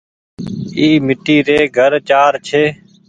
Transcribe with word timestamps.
اي 0.77 0.87
ميٽي 1.05 1.37
ري 1.47 1.59
گهر 1.75 1.93
چآر 2.09 2.33
ڇي۔ 2.47 2.63